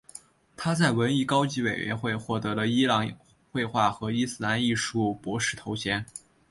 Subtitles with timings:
[0.57, 3.07] 他在文艺高级委员会获得了伊朗
[3.51, 6.03] 绘画和伊斯兰艺术博士头衔。